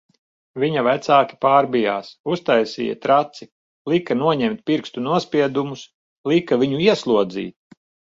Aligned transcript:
Viņa 0.61 0.83
vecāki 0.85 1.35
pārbijās, 1.45 2.07
uztaisīja 2.35 2.95
traci, 3.03 3.47
lika 3.93 4.17
noņemt 4.21 4.63
pirkstu 4.71 5.05
nospiedumus, 5.09 5.85
lika 6.33 6.59
viņu 6.63 6.81
ieslodzīt... 6.87 7.55